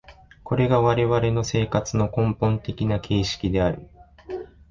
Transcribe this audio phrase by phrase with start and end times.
[0.43, 3.87] これが我々の生活の根本的な形式である。